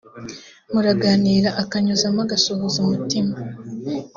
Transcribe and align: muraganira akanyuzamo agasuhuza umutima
muraganira 0.71 1.49
akanyuzamo 1.61 2.19
agasuhuza 2.25 2.77
umutima 2.85 3.33